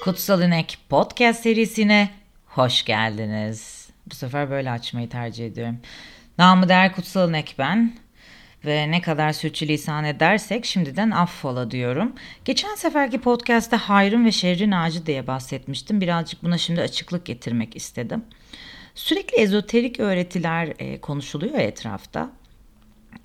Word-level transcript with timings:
Kutsal 0.00 0.42
İnek 0.42 0.78
podcast 0.88 1.42
serisine 1.42 2.10
hoş 2.46 2.84
geldiniz. 2.84 3.90
Bu 4.06 4.14
sefer 4.14 4.50
böyle 4.50 4.70
açmayı 4.70 5.08
tercih 5.08 5.46
ediyorum. 5.46 5.78
Namı 6.38 6.68
değer 6.68 6.94
Kutsal 6.94 7.28
İnek 7.28 7.54
ben 7.58 7.96
ve 8.64 8.90
ne 8.90 9.00
kadar 9.00 9.32
sürçülisan 9.32 10.04
edersek 10.04 10.64
şimdiden 10.64 11.10
affola 11.10 11.70
diyorum. 11.70 12.12
Geçen 12.44 12.74
seferki 12.74 13.20
podcast'te 13.20 13.76
hayrın 13.76 14.24
ve 14.24 14.32
şerrin 14.32 14.70
ağacı 14.70 15.06
diye 15.06 15.26
bahsetmiştim. 15.26 16.00
Birazcık 16.00 16.42
buna 16.42 16.58
şimdi 16.58 16.80
açıklık 16.80 17.26
getirmek 17.26 17.76
istedim. 17.76 18.24
Sürekli 18.94 19.36
ezoterik 19.36 20.00
öğretiler 20.00 20.72
e, 20.78 21.00
konuşuluyor 21.00 21.58
etrafta. 21.58 22.30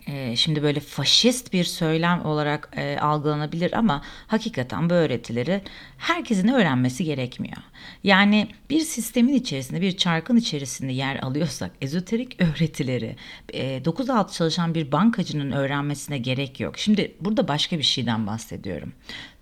E, 0.07 0.35
şimdi 0.35 0.63
böyle 0.63 0.79
faşist 0.79 1.53
bir 1.53 1.63
söylem 1.63 2.25
olarak 2.25 2.69
e, 2.75 2.97
algılanabilir 2.97 3.73
ama 3.73 4.01
hakikaten 4.27 4.89
bu 4.89 4.93
öğretileri 4.93 5.61
herkesin 5.97 6.47
öğrenmesi 6.47 7.03
gerekmiyor. 7.03 7.57
Yani 8.03 8.47
bir 8.69 8.79
sistemin 8.79 9.33
içerisinde, 9.33 9.81
bir 9.81 9.97
çarkın 9.97 10.37
içerisinde 10.37 10.91
yer 10.91 11.15
alıyorsak 11.15 11.71
ezoterik 11.81 12.41
öğretileri 12.41 13.15
e, 13.53 13.77
9-6 13.77 14.33
çalışan 14.33 14.75
bir 14.75 14.91
bankacının 14.91 15.51
öğrenmesine 15.51 16.17
gerek 16.17 16.59
yok. 16.59 16.77
Şimdi 16.77 17.15
burada 17.21 17.47
başka 17.47 17.77
bir 17.77 17.83
şeyden 17.83 18.27
bahsediyorum. 18.27 18.93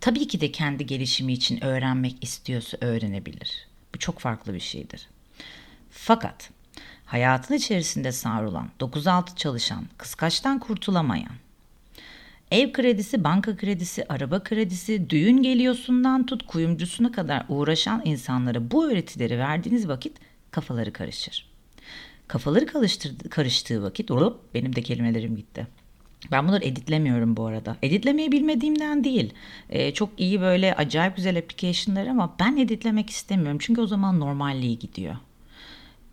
Tabii 0.02 0.27
ki 0.27 0.41
de 0.41 0.52
kendi 0.52 0.85
gelişimi 0.85 1.34
için 1.34 1.63
öğrenmek 1.63 2.23
istiyorsa 2.23 2.77
öğrenebilir. 2.82 3.68
Bu 3.95 3.99
çok 3.99 4.20
farklı 4.20 4.54
bir 4.54 4.59
şeydir. 4.59 5.07
Fakat 5.91 6.49
hayatın 7.13 7.55
içerisinde 7.55 8.12
savrulan, 8.12 8.70
9-6 8.80 9.35
çalışan, 9.35 9.85
kıskaçtan 9.98 10.59
kurtulamayan, 10.59 11.34
ev 12.52 12.71
kredisi, 12.71 13.23
banka 13.23 13.58
kredisi, 13.58 14.05
araba 14.10 14.43
kredisi, 14.43 15.10
düğün 15.10 15.43
geliyorsundan 15.43 16.26
tut 16.26 16.48
kuyumcusuna 16.48 17.12
kadar 17.12 17.46
uğraşan 17.49 18.02
insanlara 18.05 18.71
bu 18.71 18.91
öğretileri 18.91 19.40
verdiğiniz 19.40 19.87
vakit 19.87 20.18
kafaları 20.52 20.93
karışır. 20.93 21.46
Kafaları 22.27 22.65
karıştığı 23.30 23.84
vakit, 23.84 24.12
olup 24.12 24.54
benim 24.54 24.76
de 24.76 24.82
kelimelerim 24.82 25.35
gitti. 25.35 25.68
Ben 26.32 26.48
bunları 26.48 26.65
editlemiyorum 26.65 27.37
bu 27.37 27.46
arada. 27.46 27.77
Editlemeyi 27.82 28.32
bilmediğimden 28.32 29.04
değil. 29.04 29.34
Ee, 29.70 29.93
çok 29.93 30.09
iyi 30.18 30.41
böyle 30.41 30.76
acayip 30.76 31.15
güzel 31.15 31.37
application'lar 31.37 32.07
ama 32.07 32.35
ben 32.40 32.57
editlemek 32.57 33.09
istemiyorum. 33.09 33.57
Çünkü 33.62 33.82
o 33.82 33.87
zaman 33.87 34.20
normalliği 34.20 34.80
gidiyor 34.80 35.15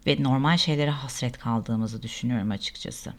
ve 0.06 0.22
normal 0.22 0.56
şeylere 0.56 0.90
hasret 0.90 1.38
kaldığımızı 1.38 2.02
düşünüyorum 2.02 2.50
açıkçası. 2.50 3.12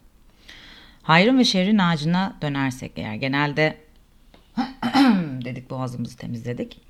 Hayrın 1.02 1.38
ve 1.38 1.44
şerrin 1.44 1.78
ağacına 1.78 2.36
dönersek 2.42 2.92
eğer 2.96 3.14
genelde 3.14 3.76
dedik 5.44 5.70
boğazımızı 5.70 6.16
temizledik. 6.16 6.80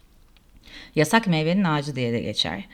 Yasak 0.95 1.27
meyvenin 1.27 1.65
ağacı 1.65 1.97
diye 1.97 2.13
de 2.13 2.21
geçer. 2.21 2.65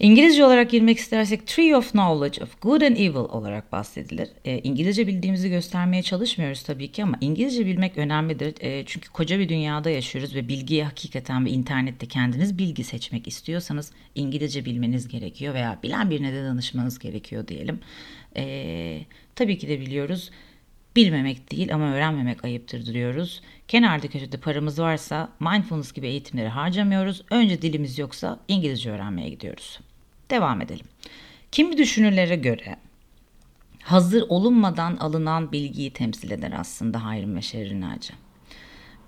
İngilizce 0.00 0.44
olarak 0.44 0.70
girmek 0.70 0.98
istersek 0.98 1.46
Tree 1.46 1.76
of 1.76 1.92
Knowledge 1.92 2.42
of 2.42 2.60
Good 2.62 2.80
and 2.80 2.96
Evil 2.96 3.14
olarak 3.14 3.72
bahsedilir. 3.72 4.28
E, 4.44 4.58
İngilizce 4.58 5.06
bildiğimizi 5.06 5.50
göstermeye 5.50 6.02
çalışmıyoruz 6.02 6.62
tabii 6.62 6.92
ki 6.92 7.02
ama 7.02 7.18
İngilizce 7.20 7.66
bilmek 7.66 7.98
önemlidir. 7.98 8.54
E, 8.60 8.84
çünkü 8.86 9.10
koca 9.10 9.38
bir 9.38 9.48
dünyada 9.48 9.90
yaşıyoruz 9.90 10.34
ve 10.34 10.48
bilgiyi 10.48 10.84
hakikaten 10.84 11.46
ve 11.46 11.50
internette 11.50 12.06
kendiniz 12.06 12.58
bilgi 12.58 12.84
seçmek 12.84 13.28
istiyorsanız 13.28 13.92
İngilizce 14.14 14.64
bilmeniz 14.64 15.08
gerekiyor 15.08 15.54
veya 15.54 15.78
bilen 15.82 16.10
birine 16.10 16.32
de 16.32 16.44
danışmanız 16.44 16.98
gerekiyor 16.98 17.48
diyelim. 17.48 17.80
E, 18.36 19.00
tabii 19.34 19.58
ki 19.58 19.68
de 19.68 19.80
biliyoruz 19.80 20.30
bilmemek 20.96 21.50
değil 21.50 21.74
ama 21.74 21.92
öğrenmemek 21.92 22.44
ayıptır 22.44 22.86
diyoruz. 22.86 23.42
Kenarda 23.68 24.08
köşede 24.08 24.36
paramız 24.36 24.78
varsa 24.78 25.28
mindfulness 25.40 25.92
gibi 25.92 26.06
eğitimleri 26.06 26.48
harcamıyoruz. 26.48 27.22
Önce 27.30 27.62
dilimiz 27.62 27.98
yoksa 27.98 28.40
İngilizce 28.48 28.90
öğrenmeye 28.90 29.28
gidiyoruz. 29.28 29.80
Devam 30.30 30.60
edelim. 30.60 30.86
Kimi 31.52 31.78
düşünürlere 31.78 32.36
göre 32.36 32.76
hazır 33.82 34.24
olunmadan 34.28 34.96
alınan 34.96 35.52
bilgiyi 35.52 35.90
temsil 35.90 36.30
eder 36.30 36.52
aslında 36.58 37.04
hayrın 37.04 37.36
ve 37.36 37.42
şerrin 37.42 37.82
ağacı. 37.82 38.12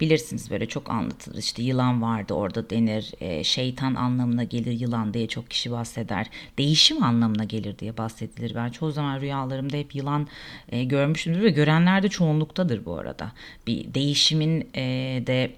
Bilirsiniz 0.00 0.50
böyle 0.50 0.66
çok 0.66 0.90
anlatılır 0.90 1.38
işte 1.38 1.62
yılan 1.62 2.02
vardı 2.02 2.34
orada 2.34 2.70
denir 2.70 3.12
e, 3.20 3.44
şeytan 3.44 3.94
anlamına 3.94 4.44
gelir 4.44 4.80
yılan 4.80 5.14
diye 5.14 5.28
çok 5.28 5.50
kişi 5.50 5.70
bahseder 5.70 6.26
değişim 6.58 7.02
anlamına 7.02 7.44
gelir 7.44 7.78
diye 7.78 7.96
bahsedilir 7.96 8.54
ben 8.54 8.68
çoğu 8.70 8.90
zaman 8.90 9.20
rüyalarımda 9.20 9.76
hep 9.76 9.94
yılan 9.94 10.28
e, 10.68 10.84
görmüşümdür 10.84 11.42
ve 11.42 11.50
görenler 11.50 12.02
de 12.02 12.08
çoğunluktadır 12.08 12.84
bu 12.84 12.98
arada 12.98 13.32
bir 13.66 13.94
değişimin 13.94 14.68
e, 14.74 14.82
de 15.26 15.52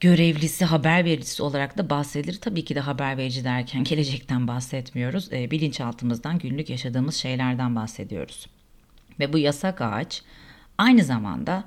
görevlisi, 0.00 0.64
haber 0.64 1.04
vericisi 1.04 1.42
olarak 1.42 1.78
da 1.78 1.90
bahsedilir. 1.90 2.40
Tabii 2.40 2.64
ki 2.64 2.74
de 2.74 2.80
haber 2.80 3.16
verici 3.16 3.44
derken 3.44 3.84
gelecekten 3.84 4.48
bahsetmiyoruz. 4.48 5.32
E, 5.32 5.50
bilinçaltımızdan 5.50 6.38
günlük 6.38 6.70
yaşadığımız 6.70 7.14
şeylerden 7.14 7.76
bahsediyoruz. 7.76 8.46
Ve 9.20 9.32
bu 9.32 9.38
yasak 9.38 9.80
ağaç 9.80 10.22
aynı 10.78 11.04
zamanda 11.04 11.64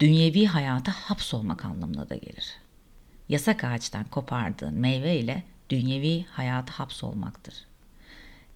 dünyevi 0.00 0.46
hayata 0.46 0.92
hapsolmak 0.92 1.64
anlamına 1.64 2.08
da 2.08 2.14
gelir. 2.14 2.56
Yasak 3.28 3.64
ağaçtan 3.64 4.04
kopardığın 4.04 4.74
meyve 4.74 5.18
ile 5.18 5.42
dünyevi 5.70 6.24
hayata 6.30 6.78
hapsolmaktır. 6.78 7.54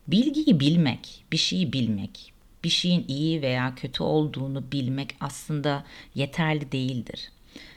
Bilgiyi 0.08 0.60
bilmek, 0.60 1.24
bir 1.32 1.36
şeyi 1.36 1.72
bilmek, 1.72 2.32
bir 2.64 2.68
şeyin 2.68 3.04
iyi 3.08 3.42
veya 3.42 3.74
kötü 3.74 4.02
olduğunu 4.02 4.72
bilmek 4.72 5.16
aslında 5.20 5.84
yeterli 6.14 6.72
değildir. 6.72 7.30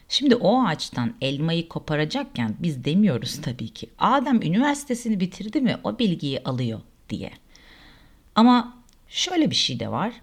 Şimdi 0.09 0.35
o 0.35 0.63
ağaçtan 0.63 1.13
elmayı 1.21 1.69
koparacakken 1.69 2.55
biz 2.59 2.85
demiyoruz 2.85 3.41
tabii 3.41 3.69
ki. 3.69 3.89
Adem 3.99 4.41
üniversitesini 4.41 5.19
bitirdi 5.19 5.61
mi 5.61 5.77
o 5.83 5.99
bilgiyi 5.99 6.43
alıyor 6.43 6.81
diye. 7.09 7.31
Ama 8.35 8.77
şöyle 9.07 9.49
bir 9.49 9.55
şey 9.55 9.79
de 9.79 9.91
var. 9.91 10.13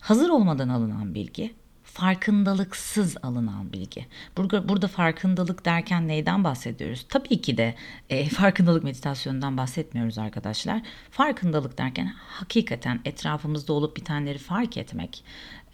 Hazır 0.00 0.28
olmadan 0.28 0.68
alınan 0.68 1.14
bilgi 1.14 1.54
farkındalıksız 2.00 3.16
alınan 3.22 3.72
bilgi. 3.72 4.06
Burada, 4.36 4.68
burada 4.68 4.88
farkındalık 4.88 5.64
derken 5.64 6.08
neyden 6.08 6.44
bahsediyoruz? 6.44 7.06
Tabii 7.08 7.40
ki 7.40 7.56
de 7.56 7.74
e, 8.10 8.28
farkındalık 8.28 8.84
meditasyonundan 8.84 9.56
bahsetmiyoruz 9.56 10.18
arkadaşlar. 10.18 10.82
Farkındalık 11.10 11.78
derken 11.78 12.12
hakikaten 12.18 13.00
etrafımızda 13.04 13.72
olup 13.72 13.96
bitenleri 13.96 14.38
fark 14.38 14.76
etmek. 14.76 15.24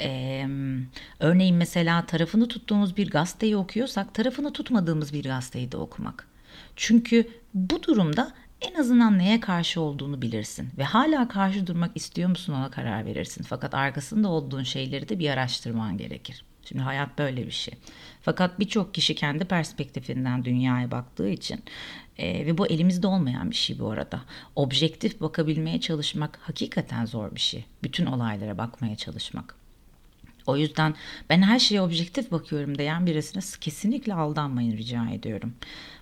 Ee, 0.01 0.47
örneğin 1.21 1.57
mesela 1.57 2.07
tarafını 2.07 2.49
tuttuğumuz 2.49 2.97
bir 2.97 3.11
gazeteyi 3.11 3.57
okuyorsak 3.57 4.15
tarafını 4.15 4.53
tutmadığımız 4.53 5.13
bir 5.13 5.25
gazeteyi 5.25 5.73
de 5.73 5.77
okumak. 5.77 6.29
Çünkü 6.77 7.29
bu 7.55 7.83
durumda 7.83 8.33
en 8.65 8.81
azından 8.81 9.19
neye 9.19 9.41
karşı 9.41 9.81
olduğunu 9.81 10.23
bilirsin 10.23 10.69
ve 10.79 10.85
hala 10.85 11.29
karşı 11.29 11.67
durmak 11.67 11.97
istiyor 11.97 12.29
musun 12.29 12.53
ona 12.53 12.71
karar 12.71 13.07
verirsin. 13.07 13.45
Fakat 13.49 13.75
arkasında 13.75 14.29
olduğun 14.29 14.63
şeyleri 14.63 15.09
de 15.09 15.19
bir 15.19 15.31
araştırman 15.31 15.99
gerekir. 15.99 16.45
Şimdi 16.65 16.83
hayat 16.83 17.19
böyle 17.19 17.47
bir 17.47 17.51
şey. 17.51 17.75
Fakat 18.23 18.61
birçok 18.61 18.95
kişi 18.95 19.15
kendi 19.15 19.45
perspektifinden 19.45 20.45
dünyaya 20.45 20.91
baktığı 20.91 21.29
için 21.29 21.63
e, 22.19 22.47
ve 22.47 22.59
bu 22.59 22.67
elimizde 22.67 23.07
olmayan 23.07 23.51
bir 23.51 23.57
şey 23.57 23.79
bu 23.79 23.91
arada. 23.91 24.21
Objektif 24.57 25.21
bakabilmeye 25.21 25.81
çalışmak 25.81 26.39
hakikaten 26.43 27.07
zor 27.07 27.35
bir 27.35 27.41
şey. 27.41 27.65
Bütün 27.83 28.07
olaylara 28.07 28.59
bakmaya 28.59 28.97
çalışmak. 28.97 29.55
O 30.47 30.57
yüzden 30.57 30.95
ben 31.31 31.43
her 31.43 31.59
şeye 31.59 31.81
objektif 31.81 32.33
bakıyorum 32.33 32.79
diyen 32.79 33.07
birisine 33.07 33.43
kesinlikle 33.61 34.15
aldanmayın 34.15 34.77
rica 34.77 35.11
ediyorum. 35.11 35.55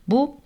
Bu 0.08 0.40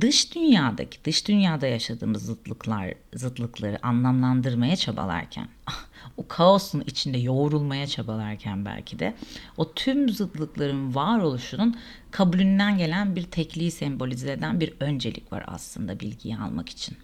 dış 0.00 0.34
dünyadaki, 0.34 1.04
dış 1.04 1.28
dünyada 1.28 1.66
yaşadığımız 1.66 2.26
zıtlıklar, 2.26 2.94
zıtlıkları 3.14 3.86
anlamlandırmaya 3.86 4.76
çabalarken, 4.76 5.48
o 6.16 6.28
kaosun 6.28 6.80
içinde 6.86 7.18
yoğrulmaya 7.18 7.86
çabalarken 7.86 8.64
belki 8.64 8.98
de 8.98 9.14
o 9.56 9.72
tüm 9.72 10.08
zıtlıkların 10.08 10.94
varoluşunun 10.94 11.76
kabulünden 12.10 12.78
gelen 12.78 13.16
bir 13.16 13.22
tekliği 13.22 13.70
sembolize 13.70 14.32
eden 14.32 14.60
bir 14.60 14.74
öncelik 14.80 15.32
var 15.32 15.44
aslında 15.46 16.00
bilgiyi 16.00 16.36
almak 16.36 16.68
için. 16.68 16.96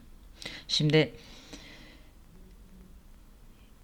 Şimdi 0.68 1.12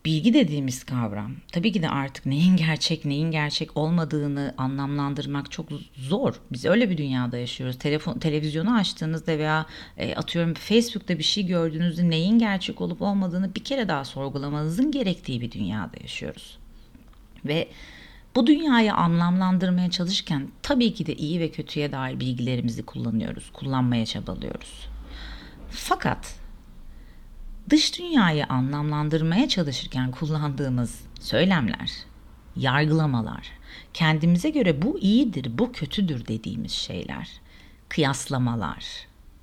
bilgi 0.06 0.34
dediğimiz 0.34 0.84
kavram 0.84 1.32
tabii 1.52 1.72
ki 1.72 1.82
de 1.82 1.88
artık 1.88 2.26
neyin 2.26 2.56
gerçek 2.56 3.04
neyin 3.04 3.30
gerçek 3.30 3.76
olmadığını 3.76 4.54
anlamlandırmak 4.58 5.50
çok 5.50 5.66
zor. 5.94 6.34
Biz 6.52 6.64
öyle 6.64 6.90
bir 6.90 6.98
dünyada 6.98 7.38
yaşıyoruz. 7.38 7.78
Telefon 7.78 8.18
televizyonu 8.18 8.74
açtığınızda 8.74 9.38
veya 9.38 9.66
e, 9.96 10.14
atıyorum 10.14 10.54
Facebook'ta 10.54 11.18
bir 11.18 11.22
şey 11.24 11.46
gördüğünüzde 11.46 12.10
neyin 12.10 12.38
gerçek 12.38 12.80
olup 12.80 13.02
olmadığını 13.02 13.54
bir 13.54 13.64
kere 13.64 13.88
daha 13.88 14.04
sorgulamanızın 14.04 14.90
gerektiği 14.90 15.40
bir 15.40 15.52
dünyada 15.52 15.96
yaşıyoruz. 16.02 16.58
Ve 17.44 17.68
bu 18.34 18.46
dünyayı 18.46 18.94
anlamlandırmaya 18.94 19.90
çalışırken 19.90 20.48
tabii 20.62 20.94
ki 20.94 21.06
de 21.06 21.14
iyi 21.14 21.40
ve 21.40 21.50
kötüye 21.50 21.92
dair 21.92 22.20
bilgilerimizi 22.20 22.82
kullanıyoruz, 22.82 23.50
kullanmaya 23.52 24.06
çabalıyoruz. 24.06 24.88
Fakat 25.70 26.45
dış 27.70 27.98
dünyayı 27.98 28.46
anlamlandırmaya 28.46 29.48
çalışırken 29.48 30.10
kullandığımız 30.10 31.00
söylemler, 31.20 31.90
yargılamalar, 32.56 33.50
kendimize 33.94 34.50
göre 34.50 34.82
bu 34.82 34.98
iyidir, 34.98 35.58
bu 35.58 35.72
kötüdür 35.72 36.26
dediğimiz 36.26 36.72
şeyler 36.72 37.28
kıyaslamalar, 37.88 38.84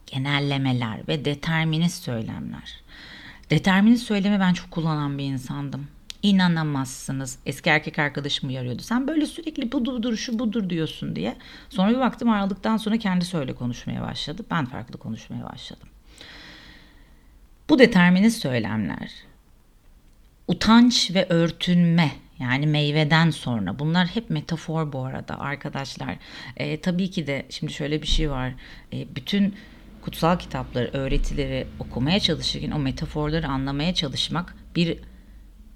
genellemeler 0.08 1.08
ve 1.08 1.26
determinist 1.26 2.04
söylemler. 2.04 2.84
Determinist 3.50 4.04
söylemi 4.04 4.40
ben 4.40 4.54
çok 4.54 4.72
kullanan 4.72 5.18
bir 5.18 5.24
insandım. 5.24 5.88
İnanamazsınız. 6.24 7.40
Eski 7.46 7.70
erkek 7.70 8.00
arkadaşım 8.00 8.50
uyarıyordu. 8.50 8.82
Sen 8.82 9.08
böyle 9.08 9.26
sürekli 9.26 9.72
budur 9.72 10.18
şu 10.18 10.40
budur 10.40 10.70
diyorsun 10.70 11.16
diye. 11.16 11.38
Sonra 11.70 11.90
bir 11.90 12.00
baktım 12.00 12.30
ayrıldıktan 12.30 12.78
sonra 12.78 12.98
kendi 12.98 13.26
söyle 13.26 13.56
konuşmaya 13.56 14.02
başladı. 14.02 14.46
Ben 14.52 14.66
farklı 14.66 15.00
konuşmaya 15.00 15.44
başladım. 15.44 15.88
Bu 17.74 17.80
determinist 17.80 18.42
söylemler 18.42 19.12
utanç 20.48 21.12
ve 21.14 21.26
örtünme 21.30 22.12
yani 22.40 22.68
meyveden 22.68 23.30
sonra 23.30 23.80
bunlar 23.80 24.08
hep 24.08 24.30
metafor 24.30 24.94
bu 24.94 25.06
arada 25.06 25.40
arkadaşlar. 25.40 26.18
E, 26.58 26.82
tabii 26.82 27.12
ki 27.12 27.28
de 27.28 27.46
şimdi 27.50 27.74
şöyle 27.74 28.02
bir 28.02 28.08
şey 28.08 28.32
var. 28.32 28.54
E, 28.94 29.16
bütün 29.16 29.56
kutsal 30.02 30.40
kitapları, 30.40 30.90
öğretileri 30.94 31.68
okumaya 31.80 32.20
çalışırken 32.20 32.72
o 32.72 32.80
metaforları 32.80 33.48
anlamaya 33.48 33.94
çalışmak 33.94 34.56
bir 34.76 35.00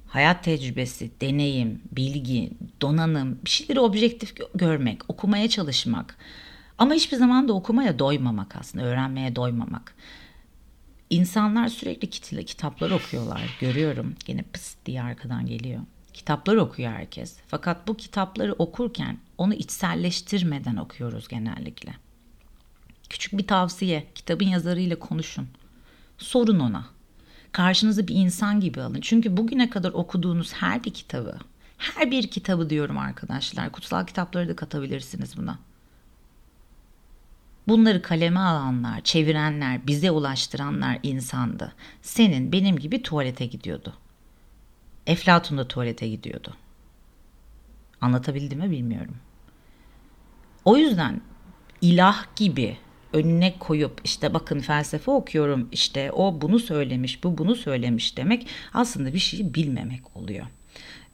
hayat 0.07 0.43
tecrübesi, 0.43 1.11
deneyim, 1.21 1.81
bilgi, 1.91 2.51
donanım, 2.81 3.39
bir 3.45 3.49
şeyleri 3.49 3.79
objektif 3.79 4.33
görmek, 4.55 5.01
okumaya 5.07 5.49
çalışmak. 5.49 6.17
Ama 6.77 6.93
hiçbir 6.93 7.17
zaman 7.17 7.47
da 7.47 7.53
okumaya 7.53 7.99
doymamak 7.99 8.55
aslında, 8.55 8.85
öğrenmeye 8.85 9.35
doymamak. 9.35 9.95
İnsanlar 11.09 11.67
sürekli 11.67 12.09
kitaplar 12.45 12.91
okuyorlar. 12.91 13.57
Görüyorum. 13.59 14.15
Yine 14.27 14.41
pıs 14.41 14.75
diye 14.85 15.03
arkadan 15.03 15.45
geliyor. 15.45 15.81
Kitaplar 16.13 16.55
okuyor 16.55 16.91
herkes. 16.91 17.37
Fakat 17.47 17.87
bu 17.87 17.97
kitapları 17.97 18.53
okurken 18.53 19.17
onu 19.37 19.53
içselleştirmeden 19.53 20.75
okuyoruz 20.75 21.27
genellikle. 21.27 21.93
Küçük 23.09 23.37
bir 23.37 23.47
tavsiye. 23.47 24.07
Kitabın 24.15 24.45
yazarıyla 24.45 24.99
konuşun. 24.99 25.47
Sorun 26.17 26.59
ona. 26.59 26.85
Karşınıza 27.51 28.07
bir 28.07 28.15
insan 28.15 28.59
gibi 28.59 28.81
alın. 28.81 29.01
Çünkü 29.01 29.37
bugüne 29.37 29.69
kadar 29.69 29.91
okuduğunuz 29.91 30.53
her 30.53 30.83
bir 30.83 30.93
kitabı, 30.93 31.37
her 31.77 32.11
bir 32.11 32.27
kitabı 32.27 32.69
diyorum 32.69 32.97
arkadaşlar. 32.97 33.71
Kutsal 33.71 34.05
kitapları 34.05 34.49
da 34.49 34.55
katabilirsiniz 34.55 35.37
buna. 35.37 35.59
Bunları 37.67 38.01
kaleme 38.01 38.39
alanlar, 38.39 39.01
çevirenler, 39.01 39.87
bize 39.87 40.11
ulaştıranlar 40.11 40.99
insandı. 41.03 41.73
Senin 42.01 42.51
benim 42.51 42.79
gibi 42.79 43.01
tuvalete 43.01 43.45
gidiyordu. 43.45 43.93
Eflatun 45.07 45.57
da 45.57 45.67
tuvalete 45.67 46.07
gidiyordu. 46.09 46.53
Anlatabildim 48.01 48.59
mi 48.59 48.71
bilmiyorum. 48.71 49.15
O 50.65 50.77
yüzden 50.77 51.21
ilah 51.81 52.35
gibi 52.35 52.77
önüne 53.13 53.59
koyup 53.59 54.01
işte 54.03 54.33
bakın 54.33 54.59
felsefe 54.59 55.11
okuyorum 55.11 55.69
işte 55.71 56.11
o 56.11 56.41
bunu 56.41 56.59
söylemiş 56.59 57.23
bu 57.23 57.37
bunu 57.37 57.55
söylemiş 57.55 58.17
demek 58.17 58.47
aslında 58.73 59.13
bir 59.13 59.19
şeyi 59.19 59.53
bilmemek 59.53 60.17
oluyor. 60.17 60.45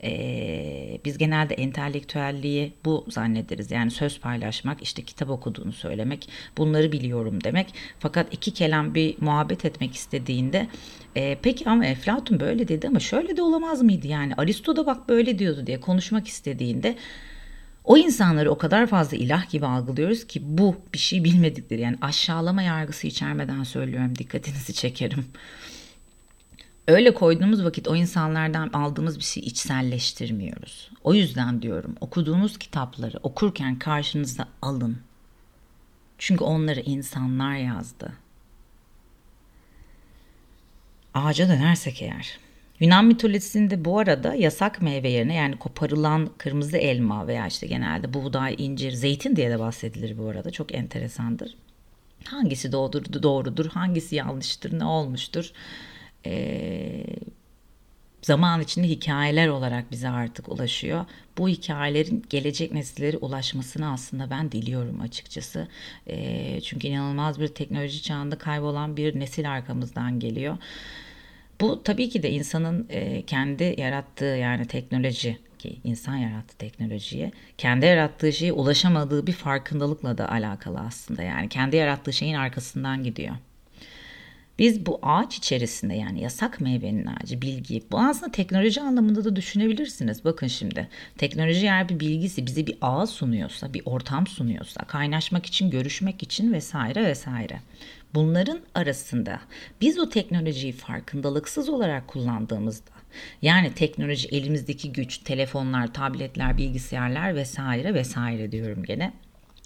Ee, 0.03 0.99
biz 1.05 1.17
genelde 1.17 1.53
entelektüelliği 1.53 2.73
bu 2.85 3.05
zannederiz. 3.09 3.71
Yani 3.71 3.91
söz 3.91 4.19
paylaşmak, 4.19 4.83
işte 4.83 5.01
kitap 5.01 5.29
okuduğunu 5.29 5.73
söylemek, 5.73 6.29
bunları 6.57 6.91
biliyorum 6.91 7.43
demek. 7.43 7.73
Fakat 7.99 8.33
iki 8.33 8.51
kelam 8.51 8.95
bir 8.95 9.15
muhabbet 9.21 9.65
etmek 9.65 9.95
istediğinde 9.95 10.67
e, 11.15 11.37
peki 11.41 11.69
ama 11.69 11.85
Eflatun 11.85 12.39
böyle 12.39 12.67
dedi 12.67 12.87
ama 12.87 12.99
şöyle 12.99 13.37
de 13.37 13.41
olamaz 13.41 13.81
mıydı 13.81 14.07
yani 14.07 14.33
Aristo 14.37 14.75
da 14.75 14.85
bak 14.85 15.09
böyle 15.09 15.39
diyordu 15.39 15.67
diye 15.67 15.79
konuşmak 15.79 16.27
istediğinde 16.27 16.95
o 17.83 17.97
insanları 17.97 18.51
o 18.51 18.57
kadar 18.57 18.87
fazla 18.87 19.17
ilah 19.17 19.49
gibi 19.49 19.65
algılıyoruz 19.65 20.27
ki 20.27 20.41
bu 20.43 20.75
bir 20.93 20.97
şey 20.99 21.23
bilmedikleri 21.23 21.81
yani 21.81 21.97
aşağılama 22.01 22.61
yargısı 22.61 23.07
içermeden 23.07 23.63
söylüyorum 23.63 24.15
dikkatinizi 24.17 24.73
çekerim. 24.73 25.25
Öyle 26.87 27.13
koyduğumuz 27.13 27.63
vakit 27.63 27.87
o 27.87 27.95
insanlardan 27.95 28.69
aldığımız 28.69 29.17
bir 29.17 29.23
şey 29.23 29.43
içselleştirmiyoruz. 29.43 30.91
O 31.03 31.13
yüzden 31.13 31.61
diyorum 31.61 31.95
okuduğunuz 32.01 32.57
kitapları 32.57 33.19
okurken 33.23 33.79
karşınıza 33.79 34.47
alın. 34.61 34.97
Çünkü 36.17 36.43
onları 36.43 36.79
insanlar 36.79 37.55
yazdı. 37.55 38.13
Ağaca 41.13 41.47
dönersek 41.47 42.01
eğer. 42.01 42.39
Yunan 42.79 43.05
mitolojisinde 43.05 43.85
bu 43.85 43.99
arada 43.99 44.35
yasak 44.35 44.81
meyve 44.81 45.09
yerine 45.09 45.33
yani 45.33 45.59
koparılan 45.59 46.29
kırmızı 46.37 46.77
elma 46.77 47.27
veya 47.27 47.47
işte 47.47 47.67
genelde 47.67 48.13
buğday, 48.13 48.55
incir, 48.57 48.91
zeytin 48.91 49.35
diye 49.35 49.49
de 49.49 49.59
bahsedilir 49.59 50.17
bu 50.17 50.27
arada. 50.27 50.51
Çok 50.51 50.75
enteresandır. 50.75 51.55
Hangisi 52.25 52.71
doğrudur, 52.71 53.23
doğrudur, 53.23 53.65
hangisi 53.65 54.15
yanlıştır, 54.15 54.79
ne 54.79 54.85
olmuştur? 54.85 55.51
Ee, 56.25 57.05
zaman 58.21 58.61
içinde 58.61 58.87
hikayeler 58.87 59.47
olarak 59.47 59.91
bize 59.91 60.09
artık 60.09 60.49
ulaşıyor. 60.49 61.05
Bu 61.37 61.49
hikayelerin 61.49 62.25
gelecek 62.29 62.71
nesillere 62.71 63.17
ulaşmasını 63.17 63.91
aslında 63.91 64.29
ben 64.29 64.51
diliyorum 64.51 65.01
açıkçası. 65.01 65.67
E, 66.07 66.61
çünkü 66.61 66.87
inanılmaz 66.87 67.39
bir 67.39 67.47
teknoloji 67.47 68.03
çağında 68.03 68.37
kaybolan 68.37 68.97
bir 68.97 69.19
nesil 69.19 69.51
arkamızdan 69.51 70.19
geliyor. 70.19 70.57
Bu 71.61 71.83
tabii 71.83 72.09
ki 72.09 72.23
de 72.23 72.31
insanın 72.31 72.87
e, 72.89 73.21
kendi 73.21 73.75
yarattığı 73.77 74.25
yani 74.25 74.67
teknoloji 74.67 75.37
ki 75.59 75.79
insan 75.83 76.15
yarattı 76.15 76.57
teknolojiye 76.57 77.31
kendi 77.57 77.85
yarattığı 77.85 78.33
şeye 78.33 78.53
ulaşamadığı 78.53 79.27
bir 79.27 79.33
farkındalıkla 79.33 80.17
da 80.17 80.31
alakalı 80.31 80.79
aslında 80.79 81.23
yani 81.23 81.49
kendi 81.49 81.75
yarattığı 81.75 82.13
şeyin 82.13 82.35
arkasından 82.35 83.03
gidiyor. 83.03 83.35
Biz 84.59 84.85
bu 84.85 84.99
ağaç 85.01 85.37
içerisinde 85.37 85.93
yani 85.93 86.21
yasak 86.21 86.61
meyvenin 86.61 87.05
ağacı 87.05 87.41
bilgi 87.41 87.83
bu 87.91 87.99
aslında 87.99 88.31
teknoloji 88.31 88.81
anlamında 88.81 89.23
da 89.23 89.35
düşünebilirsiniz. 89.35 90.25
Bakın 90.25 90.47
şimdi 90.47 90.89
teknoloji 91.17 91.65
eğer 91.65 91.89
bir 91.89 91.99
bilgisi 91.99 92.45
bize 92.45 92.67
bir 92.67 92.77
ağ 92.81 93.07
sunuyorsa 93.07 93.73
bir 93.73 93.81
ortam 93.85 94.27
sunuyorsa 94.27 94.83
kaynaşmak 94.83 95.45
için 95.45 95.69
görüşmek 95.69 96.23
için 96.23 96.53
vesaire 96.53 97.03
vesaire. 97.03 97.59
Bunların 98.13 98.59
arasında 98.75 99.39
biz 99.81 99.99
o 99.99 100.09
teknolojiyi 100.09 100.73
farkındalıksız 100.73 101.69
olarak 101.69 102.07
kullandığımızda 102.07 102.91
yani 103.41 103.73
teknoloji 103.73 104.27
elimizdeki 104.27 104.91
güç, 104.93 105.17
telefonlar, 105.17 105.93
tabletler, 105.93 106.57
bilgisayarlar 106.57 107.35
vesaire 107.35 107.93
vesaire 107.93 108.51
diyorum 108.51 108.83
gene 108.83 109.13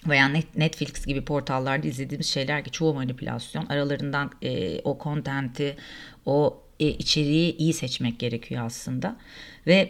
veya 0.08 0.28
Netflix 0.56 1.06
gibi 1.06 1.26
portallarda 1.26 1.88
izlediğimiz 1.88 2.28
şeyler 2.28 2.64
ki 2.64 2.72
çoğu 2.72 2.94
manipülasyon 2.94 3.66
aralarından 3.66 4.32
e, 4.42 4.80
o 4.80 4.98
kontenti 4.98 5.78
o 6.26 6.62
e, 6.80 6.88
içeriği 6.88 7.58
iyi 7.58 7.74
seçmek 7.74 8.20
gerekiyor 8.20 8.66
aslında 8.66 9.18
ve 9.68 9.90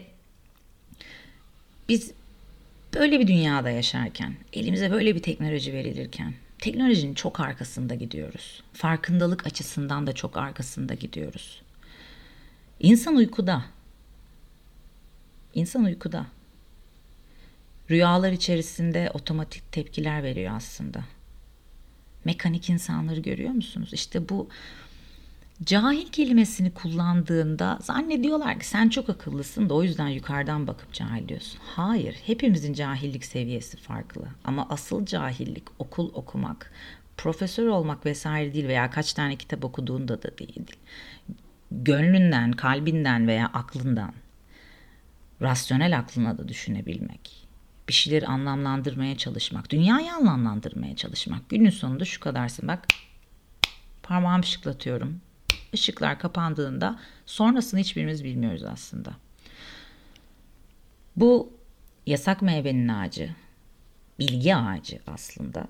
biz 1.90 2.12
böyle 2.94 3.20
bir 3.20 3.28
dünyada 3.28 3.70
yaşarken 3.70 4.36
elimize 4.54 4.92
böyle 4.92 5.16
bir 5.16 5.22
teknoloji 5.22 5.74
verilirken 5.74 6.34
teknolojinin 6.60 7.14
çok 7.14 7.40
arkasında 7.40 7.96
gidiyoruz. 7.96 8.64
Farkındalık 8.74 9.48
açısından 9.48 10.08
da 10.08 10.14
çok 10.14 10.38
arkasında 10.38 10.94
gidiyoruz. 10.94 11.62
İnsan 12.80 13.16
uykuda. 13.16 13.66
İnsan 15.54 15.84
uykuda. 15.84 16.26
Rüyalar 17.92 18.32
içerisinde 18.32 19.12
otomatik 19.14 19.72
tepkiler 19.72 20.24
veriyor 20.24 20.54
aslında. 20.56 21.00
Mekanik 22.26 22.70
insanları 22.70 23.20
görüyor 23.20 23.52
musunuz? 23.52 23.90
İşte 23.94 24.30
bu 24.30 24.50
cahil 25.64 26.08
kelimesini 26.08 26.72
kullandığında 26.74 27.80
zannediyorlar 27.82 28.60
ki 28.60 28.68
sen 28.68 28.90
çok 28.90 29.10
akıllısın 29.10 29.70
da 29.70 29.74
o 29.74 29.84
yüzden 29.84 30.08
yukarıdan 30.08 30.68
bakıp 30.68 30.94
cahil 30.94 31.28
diyorsun. 31.28 31.60
Hayır, 31.76 32.16
hepimizin 32.26 32.74
cahillik 32.74 33.26
seviyesi 33.26 33.78
farklı. 33.78 34.28
Ama 34.44 34.68
asıl 34.70 35.06
cahillik 35.06 35.64
okul 35.80 36.14
okumak, 36.14 36.72
profesör 37.18 37.68
olmak 37.68 38.06
vesaire 38.06 38.54
değil 38.54 38.68
veya 38.68 38.90
kaç 38.90 39.14
tane 39.14 39.36
kitap 39.36 39.66
okuduğunda 39.66 40.24
da 40.24 40.38
değil. 40.38 40.66
Gönlünden, 41.72 42.52
kalbinden 42.52 43.28
veya 43.28 43.48
aklından, 43.54 44.14
rasyonel 45.42 45.98
aklına 46.00 46.38
da 46.38 46.48
düşünebilmek 46.48 47.47
bir 47.88 47.94
şeyleri 47.94 48.28
anlamlandırmaya 48.28 49.18
çalışmak, 49.18 49.70
dünyayı 49.70 50.14
anlamlandırmaya 50.14 50.96
çalışmak. 50.96 51.50
Günün 51.50 51.70
sonunda 51.70 52.06
şu 52.06 52.20
kadarsın 52.20 52.68
bak 52.68 52.88
parmağımı 54.04 54.44
şıklatıyorum. 54.44 55.22
Işıklar 55.74 56.20
kapandığında 56.20 57.00
sonrasını 57.26 57.80
hiçbirimiz 57.80 58.24
bilmiyoruz 58.24 58.64
aslında. 58.64 59.12
Bu 61.16 61.54
yasak 62.06 62.42
meyvenin 62.42 62.88
ağacı, 62.88 63.36
bilgi 64.20 64.56
ağacı 64.56 65.00
aslında. 65.08 65.68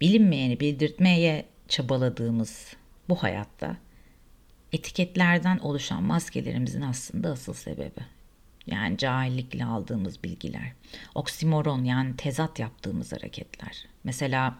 Bilinmeyeni 0.00 0.60
bildirtmeye 0.60 1.46
çabaladığımız 1.68 2.76
bu 3.08 3.14
hayatta 3.14 3.76
etiketlerden 4.72 5.58
oluşan 5.58 6.02
maskelerimizin 6.02 6.80
aslında 6.82 7.30
asıl 7.30 7.54
sebebi. 7.54 8.15
Yani 8.66 8.98
cahillikle 8.98 9.64
aldığımız 9.64 10.24
bilgiler. 10.24 10.72
Oksimoron 11.14 11.84
yani 11.84 12.16
tezat 12.16 12.58
yaptığımız 12.58 13.12
hareketler. 13.12 13.86
Mesela 14.04 14.54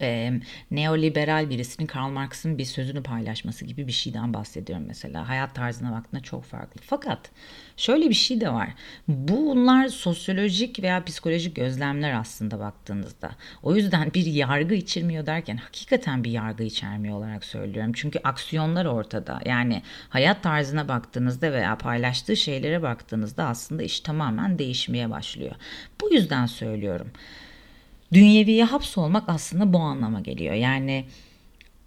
e, 0.00 0.32
neoliberal 0.70 1.50
birisinin 1.50 1.86
Karl 1.86 2.08
Marx'ın 2.08 2.58
bir 2.58 2.64
sözünü 2.64 3.02
paylaşması 3.02 3.64
gibi 3.64 3.86
bir 3.86 3.92
şeyden 3.92 4.34
bahsediyorum 4.34 4.84
mesela. 4.88 5.28
Hayat 5.28 5.54
tarzına 5.54 5.92
baktığında 5.92 6.22
çok 6.22 6.44
farklı. 6.44 6.80
Fakat 6.84 7.30
şöyle 7.76 8.08
bir 8.08 8.14
şey 8.14 8.40
de 8.40 8.52
var. 8.52 8.68
Bunlar 9.08 9.88
sosyolojik 9.88 10.82
veya 10.82 11.04
psikolojik 11.04 11.56
gözlemler 11.56 12.12
aslında 12.12 12.58
baktığınızda. 12.58 13.30
O 13.62 13.76
yüzden 13.76 14.14
bir 14.14 14.26
yargı 14.26 14.74
içirmiyor 14.74 15.26
derken 15.26 15.56
hakikaten 15.56 16.24
bir 16.24 16.30
yargı 16.30 16.64
içermiyor 16.64 17.16
olarak 17.16 17.44
söylüyorum. 17.44 17.92
Çünkü 17.94 18.18
aksiyonlar 18.24 18.84
ortada. 18.84 19.40
Yani 19.44 19.82
hayat 20.08 20.42
tarzına 20.42 20.88
baktığınızda 20.88 21.52
veya 21.52 21.78
paylaştığı 21.78 22.36
şeylere 22.36 22.82
baktığınızda 22.82 23.44
aslında 23.44 23.82
iş 23.82 24.00
tamamen 24.00 24.58
değişmeye 24.58 25.10
başlıyor. 25.10 25.54
Bu 26.00 26.14
yüzden 26.14 26.46
söylüyorum. 26.46 27.10
Dünyeviye 28.14 28.64
hapsolmak 28.64 29.24
aslında 29.28 29.72
bu 29.72 29.78
anlama 29.78 30.20
geliyor. 30.20 30.54
Yani 30.54 31.04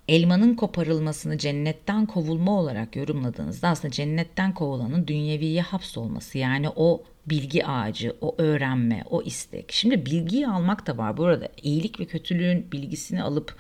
elmanın 0.08 0.56
koparılmasını 0.56 1.38
cennetten 1.38 2.06
kovulma 2.06 2.60
olarak 2.60 2.96
yorumladığınızda 2.96 3.68
aslında 3.68 3.92
cennetten 3.92 4.54
kovulanın 4.54 5.08
dünyeviye 5.08 5.62
hapsolması 5.62 6.38
yani 6.38 6.70
o 6.76 7.04
bilgi 7.26 7.66
ağacı, 7.66 8.16
o 8.22 8.36
öğrenme, 8.38 9.04
o 9.10 9.22
istek. 9.22 9.72
Şimdi 9.72 10.06
bilgiyi 10.06 10.48
almak 10.48 10.88
da 10.88 10.98
var. 10.98 11.18
Bu 11.18 11.26
arada 11.26 11.50
iyilik 11.62 12.00
ve 12.00 12.06
kötülüğün 12.06 12.72
bilgisini 12.72 13.24
alıp 13.24 13.56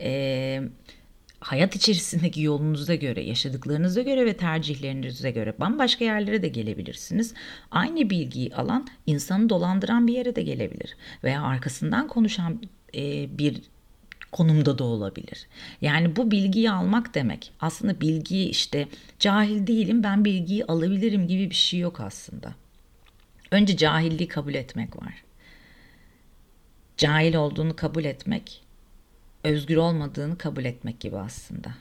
e, 0.00 0.62
hayat 1.46 1.76
içerisindeki 1.76 2.42
yolunuza 2.42 2.94
göre, 2.94 3.24
yaşadıklarınıza 3.24 4.02
göre 4.02 4.26
ve 4.26 4.36
tercihlerinize 4.36 5.30
göre 5.30 5.54
bambaşka 5.60 6.04
yerlere 6.04 6.42
de 6.42 6.48
gelebilirsiniz. 6.48 7.34
Aynı 7.70 8.10
bilgiyi 8.10 8.54
alan 8.54 8.86
insanı 9.06 9.48
dolandıran 9.48 10.06
bir 10.06 10.12
yere 10.12 10.36
de 10.36 10.42
gelebilir 10.42 10.96
veya 11.24 11.42
arkasından 11.42 12.08
konuşan 12.08 12.60
e, 12.94 13.28
bir 13.38 13.62
konumda 14.32 14.78
da 14.78 14.84
olabilir. 14.84 15.46
Yani 15.80 16.16
bu 16.16 16.30
bilgiyi 16.30 16.70
almak 16.70 17.14
demek 17.14 17.52
aslında 17.60 18.00
bilgiyi 18.00 18.48
işte 18.48 18.88
cahil 19.18 19.66
değilim 19.66 20.02
ben 20.02 20.24
bilgiyi 20.24 20.64
alabilirim 20.64 21.28
gibi 21.28 21.50
bir 21.50 21.54
şey 21.54 21.80
yok 21.80 22.00
aslında. 22.00 22.54
Önce 23.50 23.76
cahilliği 23.76 24.28
kabul 24.28 24.54
etmek 24.54 24.96
var. 24.96 25.24
Cahil 26.96 27.34
olduğunu 27.34 27.76
kabul 27.76 28.04
etmek 28.04 28.65
özgür 29.46 29.76
olmadığını 29.76 30.38
kabul 30.38 30.64
etmek 30.64 31.00
gibi 31.00 31.18
aslında. 31.18 31.74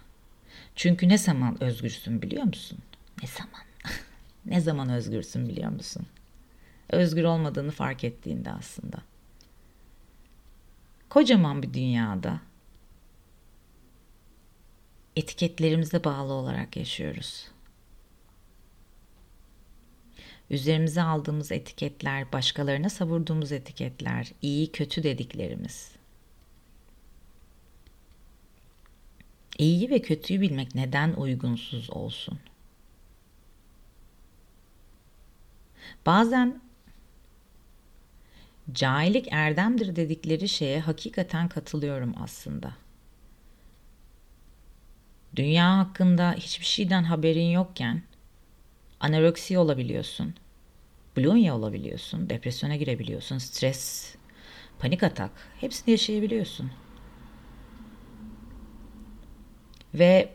Çünkü 0.75 1.09
ne 1.09 1.17
zaman 1.17 1.63
özgürsün 1.63 2.21
biliyor 2.21 2.43
musun? 2.43 2.79
Ne 3.21 3.27
zaman? 3.27 3.65
ne 4.45 4.61
zaman 4.61 4.89
özgürsün 4.89 5.49
biliyor 5.49 5.71
musun? 5.71 6.07
Özgür 6.89 7.23
olmadığını 7.23 7.71
fark 7.71 8.03
ettiğinde 8.03 8.51
aslında. 8.51 8.97
Kocaman 11.09 11.63
bir 11.63 11.73
dünyada 11.73 12.39
etiketlerimize 15.15 16.03
bağlı 16.03 16.33
olarak 16.33 16.77
yaşıyoruz. 16.77 17.47
Üzerimize 20.49 21.01
aldığımız 21.01 21.51
etiketler, 21.51 22.31
başkalarına 22.31 22.89
savurduğumuz 22.89 23.51
etiketler, 23.51 24.31
iyi 24.41 24.71
kötü 24.71 25.03
dediklerimiz. 25.03 25.95
İyiyi 29.57 29.89
ve 29.89 30.01
kötüyü 30.01 30.41
bilmek 30.41 30.75
neden 30.75 31.13
uygunsuz 31.13 31.89
olsun? 31.89 32.39
Bazen 36.05 36.61
cahillik 38.73 39.27
erdemdir 39.31 39.95
dedikleri 39.95 40.49
şeye 40.49 40.79
hakikaten 40.79 41.49
katılıyorum 41.49 42.13
aslında. 42.23 42.73
Dünya 45.35 45.77
hakkında 45.77 46.33
hiçbir 46.33 46.65
şeyden 46.65 47.03
haberin 47.03 47.49
yokken 47.49 48.01
anoreksi 48.99 49.57
olabiliyorsun, 49.57 50.33
bulimia 51.15 51.55
olabiliyorsun, 51.55 52.29
depresyona 52.29 52.75
girebiliyorsun, 52.75 53.37
stres, 53.37 54.15
panik 54.79 55.03
atak 55.03 55.31
hepsini 55.61 55.91
yaşayabiliyorsun. 55.91 56.71
Ve 59.95 60.29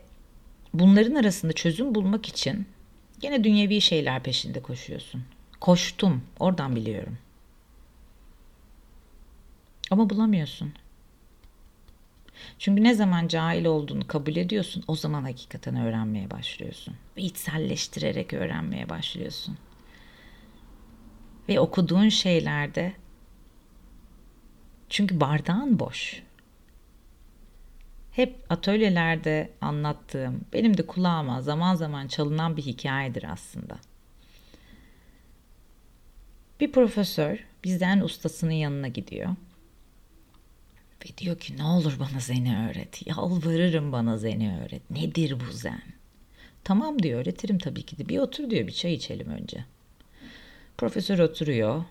bunların 0.75 1.15
arasında 1.15 1.53
çözüm 1.53 1.95
bulmak 1.95 2.29
için 2.29 2.67
gene 3.21 3.45
dünyevi 3.45 3.81
şeyler 3.81 4.23
peşinde 4.23 4.63
koşuyorsun. 4.63 5.25
Koştum, 5.61 6.23
oradan 6.39 6.77
biliyorum. 6.77 7.19
Ama 9.91 10.11
bulamıyorsun. 10.11 10.73
Çünkü 12.59 12.85
ne 12.85 12.95
zaman 12.95 13.29
cahil 13.29 13.65
olduğunu 13.65 14.07
kabul 14.07 14.37
ediyorsun, 14.37 14.85
o 14.89 14.97
zaman 14.97 15.23
hakikaten 15.23 15.77
öğrenmeye 15.77 16.31
başlıyorsun. 16.31 16.95
Ve 17.17 17.23
içselleştirerek 17.23 18.33
öğrenmeye 18.33 18.89
başlıyorsun. 18.89 19.59
Ve 21.49 21.61
okuduğun 21.61 22.09
şeylerde 22.09 22.93
çünkü 24.89 25.21
bardağın 25.21 25.79
boş 25.79 26.23
hep 28.13 28.37
atölyelerde 28.49 29.51
anlattığım, 29.61 30.45
benim 30.53 30.77
de 30.77 30.87
kulağıma 30.87 31.43
zaman 31.43 31.75
zaman 31.75 32.09
çalınan 32.09 32.57
bir 32.57 32.63
hikayedir 32.63 33.25
aslında. 33.33 33.79
Bir 36.61 36.73
profesör 36.73 37.45
bizden 37.65 38.01
ustasının 38.01 38.53
yanına 38.53 38.89
gidiyor. 38.89 39.37
Ve 41.05 41.19
diyor 41.19 41.39
ki 41.39 41.57
ne 41.57 41.65
olur 41.65 41.97
bana 42.01 42.21
zeni 42.21 42.69
öğret. 42.71 43.07
Yalvarırım 43.07 43.93
bana 43.93 44.17
zeni 44.17 44.61
öğret. 44.65 44.91
Nedir 44.91 45.37
bu 45.41 45.53
zen? 45.53 45.83
Tamam 46.65 47.03
diyor 47.03 47.21
öğretirim 47.21 47.59
tabii 47.59 47.83
ki 47.83 47.99
de. 47.99 48.09
Bir 48.09 48.19
otur 48.19 48.51
diyor 48.51 48.67
bir 48.67 48.73
çay 48.73 48.95
içelim 48.95 49.29
önce. 49.29 49.65
Profesör 50.79 51.19
oturuyor. 51.19 51.85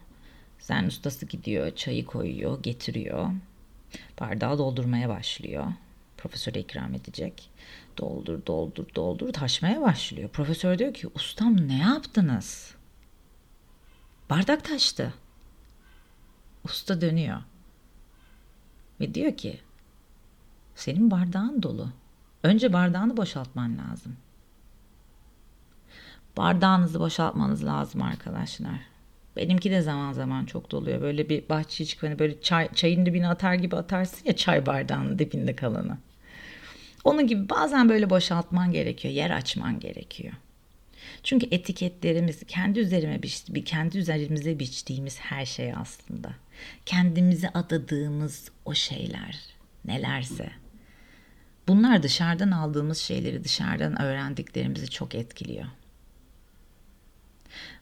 Zen 0.59 0.83
ustası 0.83 1.25
gidiyor 1.25 1.75
çayı 1.75 2.05
koyuyor 2.05 2.63
getiriyor. 2.63 3.29
Bardağı 4.19 4.57
doldurmaya 4.57 5.09
başlıyor. 5.09 5.67
Profesöre 6.19 6.59
ikram 6.59 6.93
edecek. 6.93 7.49
Doldur, 7.97 8.45
doldur, 8.45 8.85
doldur 8.95 9.33
taşmaya 9.33 9.81
başlıyor. 9.81 10.29
Profesör 10.29 10.79
diyor 10.79 10.93
ki 10.93 11.07
ustam 11.15 11.67
ne 11.67 11.77
yaptınız? 11.77 12.75
Bardak 14.29 14.63
taştı. 14.63 15.13
Usta 16.63 17.01
dönüyor. 17.01 17.41
Ve 18.99 19.13
diyor 19.13 19.38
ki 19.38 19.59
senin 20.75 21.11
bardağın 21.11 21.63
dolu. 21.63 21.89
Önce 22.43 22.73
bardağını 22.73 23.17
boşaltman 23.17 23.77
lazım. 23.77 24.17
Bardağınızı 26.38 26.99
boşaltmanız 26.99 27.65
lazım 27.65 28.01
arkadaşlar. 28.01 28.79
Benimki 29.35 29.71
de 29.71 29.81
zaman 29.81 30.13
zaman 30.13 30.45
çok 30.45 30.71
doluyor. 30.71 31.01
Böyle 31.01 31.29
bir 31.29 31.49
bahçeye 31.49 31.85
çıkıp 31.85 32.09
hani 32.09 32.19
böyle 32.19 32.41
çay, 32.41 32.73
çayın 32.73 33.05
dibine 33.05 33.27
atar 33.27 33.53
gibi 33.53 33.75
atarsın 33.75 34.25
ya 34.25 34.35
çay 34.35 34.65
bardağının 34.65 35.19
dibinde 35.19 35.55
kalanı. 35.55 35.97
Onun 37.03 37.27
gibi 37.27 37.49
bazen 37.49 37.89
böyle 37.89 38.09
boşaltman 38.09 38.71
gerekiyor, 38.71 39.13
yer 39.13 39.29
açman 39.29 39.79
gerekiyor. 39.79 40.33
Çünkü 41.23 41.47
etiketlerimiz 41.51 42.43
kendi 42.47 42.79
üzerime 42.79 43.23
biçti, 43.23 43.63
kendi 43.63 43.97
üzerimize 43.97 44.59
biçtiğimiz 44.59 45.19
her 45.19 45.45
şey 45.45 45.73
aslında. 45.73 46.33
Kendimize 46.85 47.49
adadığımız 47.49 48.51
o 48.65 48.73
şeyler 48.73 49.39
nelerse. 49.85 50.51
Bunlar 51.67 52.03
dışarıdan 52.03 52.51
aldığımız 52.51 52.97
şeyleri, 52.97 53.43
dışarıdan 53.43 54.01
öğrendiklerimizi 54.01 54.89
çok 54.89 55.15
etkiliyor. 55.15 55.65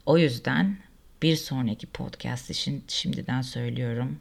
O 0.05 0.17
yüzden 0.17 0.77
bir 1.21 1.35
sonraki 1.35 1.87
podcast 1.87 2.49
için 2.49 2.83
şimdiden 2.87 3.41
söylüyorum. 3.41 4.19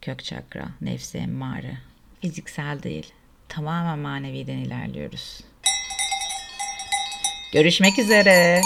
Kök 0.00 0.24
çakra, 0.24 0.68
nefsi 0.80 1.18
emmare, 1.18 1.78
fiziksel 2.20 2.82
değil, 2.82 3.12
tamamen 3.54 3.98
maneviden 3.98 4.56
ilerliyoruz. 4.56 5.40
Görüşmek 7.52 7.98
üzere. 7.98 8.60